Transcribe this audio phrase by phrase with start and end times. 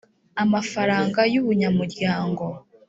[0.43, 2.43] amafaranga y’ubunyamuryango